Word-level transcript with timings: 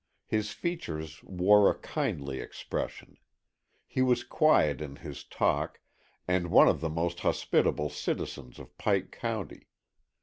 His 0.25 0.51
features 0.51 1.23
wore 1.23 1.69
a 1.69 1.77
kindly 1.77 2.39
expression. 2.39 3.17
He 3.85 4.01
was 4.01 4.23
quiet 4.23 4.81
in 4.81 4.95
his 4.95 5.23
talk, 5.23 5.79
and 6.27 6.49
one 6.49 6.67
of 6.67 6.81
the 6.81 6.89
most 6.89 7.19
hospitable 7.19 7.91
citizens 7.91 8.57
of 8.57 8.75
Pike 8.79 9.11
County. 9.11 9.67